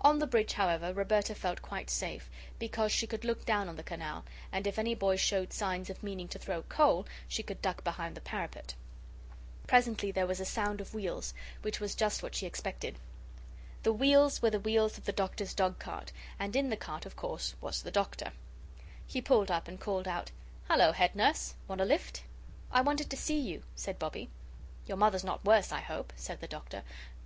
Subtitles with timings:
[0.00, 3.82] On the bridge, however, Roberta felt quite safe, because she could look down on the
[3.82, 7.84] canal, and if any boy showed signs of meaning to throw coal, she could duck
[7.84, 8.72] behind the parapet.
[9.66, 12.98] Presently there was a sound of wheels, which was just what she expected.
[13.82, 17.54] The wheels were the wheels of the Doctor's dogcart, and in the cart, of course,
[17.60, 18.32] was the Doctor.
[19.06, 20.30] He pulled up, and called out:
[20.70, 21.56] "Hullo, head nurse!
[21.68, 22.22] Want a lift?"
[22.72, 24.30] "I wanted to see you," said Bobbie.
[24.86, 26.84] "Your mother's not worse, I hope?" said the Doctor.